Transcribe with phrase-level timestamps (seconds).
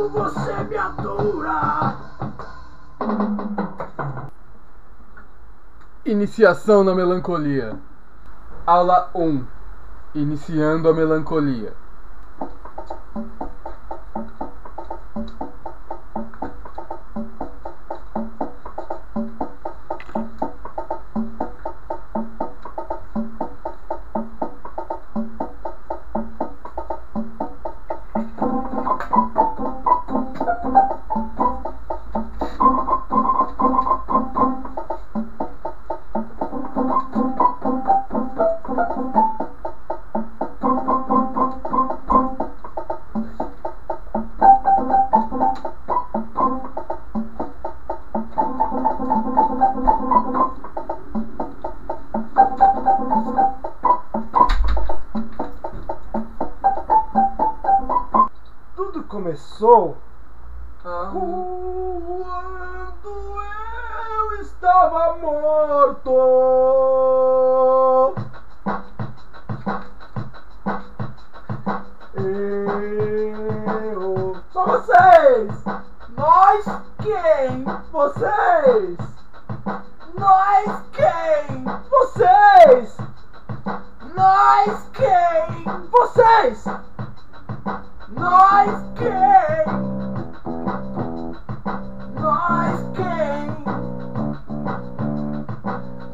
[0.00, 1.94] Como você me atura?
[6.06, 7.78] Iniciação na melancolia.
[8.66, 9.44] Aula 1.
[10.14, 11.74] Iniciando a melancolia.
[59.60, 59.96] Começou
[60.84, 61.10] Ah.
[61.12, 62.24] quando
[64.10, 66.10] eu estava morto.
[72.14, 74.36] Eu.
[74.50, 75.50] Só vocês!
[76.16, 76.64] Nós
[77.02, 77.64] quem?
[77.92, 78.96] Vocês!
[80.18, 81.64] Nós quem?
[81.90, 82.96] Vocês!
[84.16, 85.64] Nós quem?
[85.90, 86.64] Vocês!
[88.12, 89.64] Nós quem?
[92.20, 93.46] Nós quem?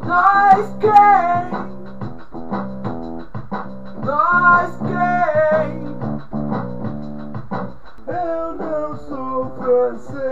[0.07, 1.51] Nós quem?
[4.05, 5.69] Nós quem?
[8.15, 10.26] Eu não sou francês.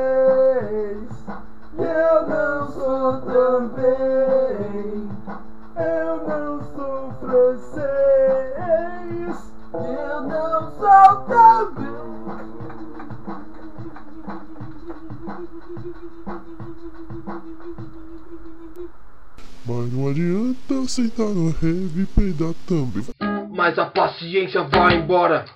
[19.67, 23.05] Mas não adianta sentar no rave e peidar também.
[23.55, 25.47] Mas a paciência vai embora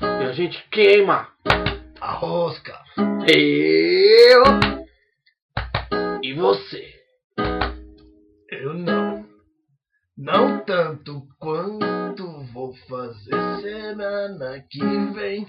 [0.00, 1.28] e a gente queima
[2.00, 2.78] a rosca.
[3.26, 4.42] Eu
[6.22, 6.84] e você.
[8.50, 9.26] Eu não.
[10.16, 14.80] Não tanto quanto vou fazer semana que
[15.12, 15.46] vem.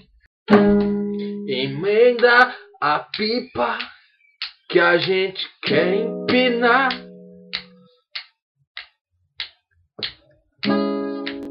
[1.48, 3.78] Emenda a pipa
[4.68, 6.90] que a gente quer empinar.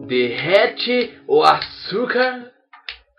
[0.07, 2.51] Derrete o açúcar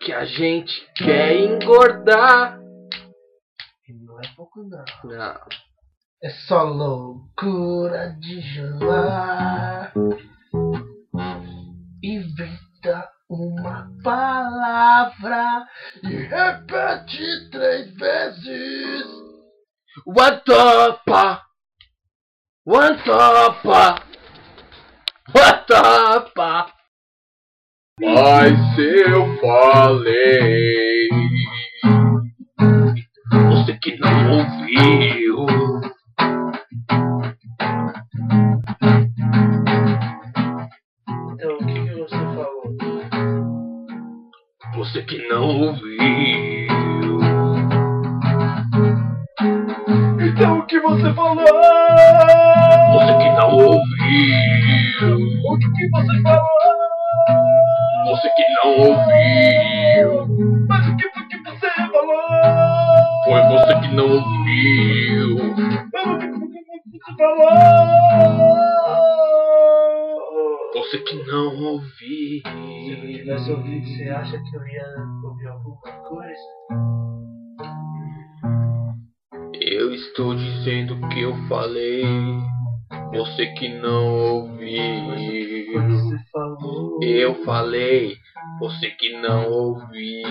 [0.01, 2.59] que a gente quer engordar.
[3.87, 4.85] E não é pouco não.
[5.03, 5.39] Não.
[6.23, 9.93] É só loucura de gelar.
[12.03, 15.56] Inventa uma palavra
[20.19, 21.43] One topa!
[22.65, 24.01] One topa!
[25.31, 26.73] One topa!
[28.01, 31.09] Mas eu falei.
[33.51, 35.45] Você que não ouviu.
[41.31, 42.77] Então, o que, que você falou?
[44.77, 46.56] Você que não ouviu.
[50.89, 51.35] Você falou?
[52.93, 55.17] Você que não ouviu.
[55.45, 56.47] O que, que você falou?
[58.05, 60.65] Você que não ouviu.
[60.67, 62.21] Mas o que foi que você falou?
[63.25, 65.37] Foi você que não ouviu.
[65.93, 68.57] Mas o que foi que você falou?
[70.73, 72.41] Você que não Se eu ouviu.
[73.17, 74.85] tivesse ouvido, você acha que eu ia
[75.23, 76.86] ouvir alguma coisa?
[79.77, 82.03] Eu estou dizendo o que eu falei.
[83.13, 84.81] Você que não ouviu.
[86.99, 88.17] Eu falei.
[88.59, 90.27] Você que não ouviu.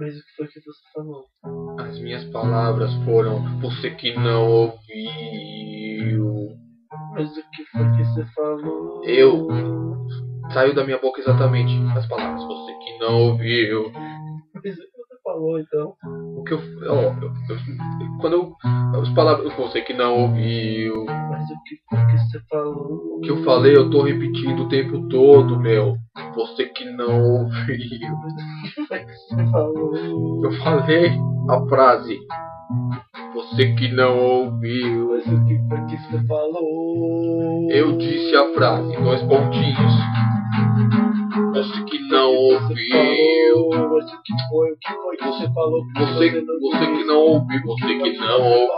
[0.00, 1.26] Mas o que foi que você falou?
[1.78, 3.60] As minhas palavras foram.
[3.60, 6.56] Você que não ouviu.
[7.12, 9.04] Mas o que foi que você falou?
[9.04, 9.46] Eu.
[10.54, 12.42] Saiu da minha boca exatamente as palavras.
[12.44, 13.92] Você que não ouviu.
[14.54, 14.74] Mas
[15.34, 15.94] falou então?
[16.36, 16.60] O que eu.
[16.88, 18.52] ó, eu- eu- quando eu.
[19.00, 19.52] As palavras.
[19.56, 21.04] Você que não ouviu.
[21.06, 23.16] Mas o que foi que você falou?
[23.16, 25.96] O que eu falei, eu tô repetindo o tempo todo, meu.
[26.34, 28.14] Você que não ouviu.
[28.78, 30.44] O você falou?
[30.44, 31.10] Eu falei
[31.50, 32.18] a frase.
[33.34, 35.08] Você que não ouviu.
[35.10, 37.68] Mas o que foi que você falou?
[37.70, 39.94] Eu disse a frase, dois pontinhos.
[41.52, 43.13] Você que não ouviu.
[45.54, 48.74] Falou que Você, você que não ouviu, você que não ouviu.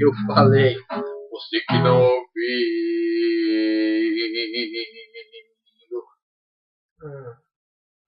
[0.00, 0.76] Eu falei,
[1.30, 2.22] você que não ouviu.
[7.04, 7.36] Ah,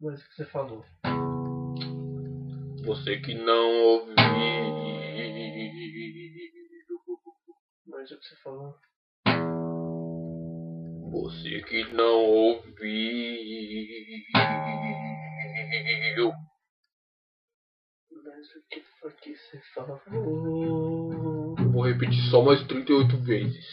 [0.01, 0.85] Mas o que você falou?
[2.85, 4.15] Você que não ouviu.
[7.87, 8.75] Mas o que você falou?
[11.11, 12.75] Você que não ouviu.
[18.25, 21.57] Mas o que foi que você falou?
[21.73, 23.67] Vou repetir só mais 38 vezes.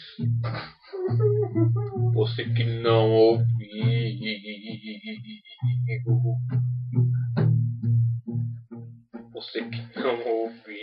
[2.14, 3.46] Você que não ouviu.
[9.32, 10.82] Você que não ouviu.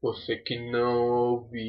[0.00, 1.66] Você que não ouviu.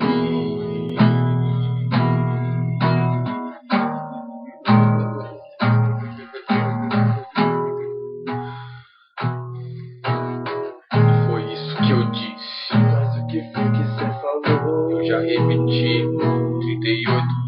[11.26, 12.74] Foi isso que eu disse.
[12.74, 14.92] Mas o que foi que você falou?
[14.92, 16.04] Eu já repeti
[16.70, 17.39] 38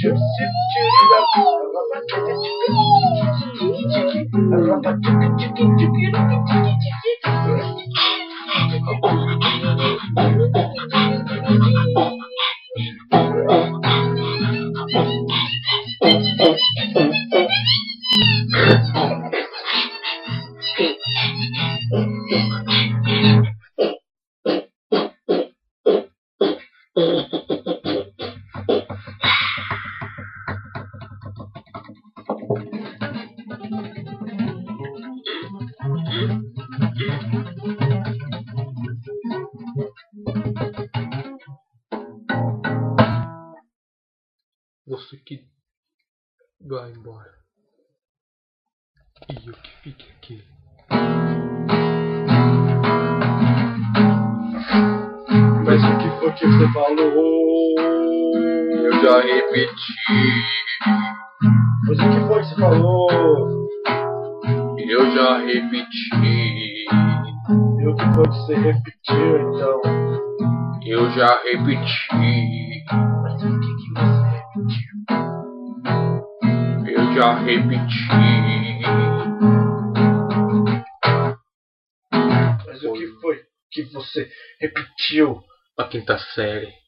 [0.00, 0.18] Thank
[6.82, 6.97] you.
[46.88, 47.30] Vai embora.
[49.28, 50.44] E eu que fique aqui.
[55.64, 57.74] Mas o que foi que você falou?
[58.78, 59.92] Eu já repeti.
[61.86, 63.68] Mas o que foi que você falou?
[64.78, 66.86] Eu já repeti.
[67.80, 69.80] E o que foi que você repetiu então?
[70.86, 72.08] Eu já repeti.
[77.18, 78.06] Já repeti.
[82.64, 85.42] Mas o que foi que você repetiu?
[85.76, 86.72] A quinta série.